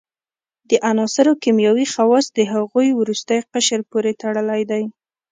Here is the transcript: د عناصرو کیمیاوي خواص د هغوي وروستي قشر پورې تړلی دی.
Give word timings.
د 0.69 0.71
عناصرو 0.89 1.33
کیمیاوي 1.43 1.87
خواص 1.93 2.25
د 2.31 2.39
هغوي 2.53 2.89
وروستي 2.95 3.39
قشر 3.51 3.79
پورې 3.91 4.11
تړلی 4.21 4.61
دی. 4.71 4.83